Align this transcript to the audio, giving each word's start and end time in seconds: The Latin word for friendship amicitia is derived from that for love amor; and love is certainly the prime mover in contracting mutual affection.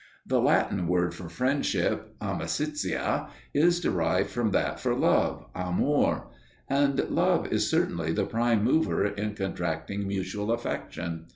The 0.25 0.41
Latin 0.41 0.87
word 0.87 1.13
for 1.13 1.29
friendship 1.29 2.15
amicitia 2.19 3.29
is 3.53 3.79
derived 3.79 4.31
from 4.31 4.49
that 4.49 4.79
for 4.79 4.95
love 4.95 5.45
amor; 5.53 6.23
and 6.67 6.97
love 7.11 7.53
is 7.53 7.69
certainly 7.69 8.11
the 8.11 8.25
prime 8.25 8.63
mover 8.63 9.05
in 9.05 9.35
contracting 9.35 10.07
mutual 10.07 10.51
affection. 10.51 11.27